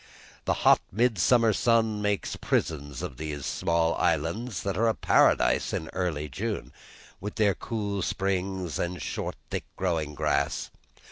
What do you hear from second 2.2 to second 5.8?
prisons of these small islands that are a paradise